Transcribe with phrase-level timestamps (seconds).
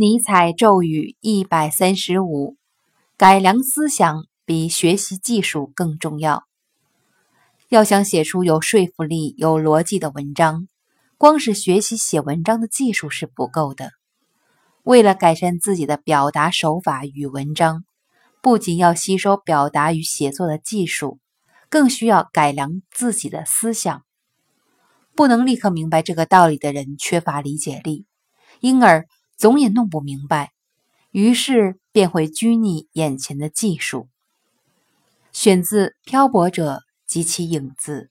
[0.00, 2.56] 尼采咒语一百三十五：
[3.18, 6.44] 改良思想比学习技术更重要。
[7.68, 10.68] 要想写出有说服力、有逻辑的文章，
[11.18, 13.90] 光是学习写文章的技术是不够的。
[14.84, 17.84] 为了改善自己的表达手法与文章，
[18.40, 21.18] 不仅要吸收表达与写作的技术，
[21.68, 24.02] 更需要改良自己的思想。
[25.14, 28.06] 不能立刻明白这个道理的人，缺乏理解力，
[28.60, 29.04] 因而。
[29.40, 30.52] 总也弄不明白，
[31.12, 34.06] 于是便会拘泥眼前的技术。
[35.32, 38.10] 选自《漂泊者及其影子》。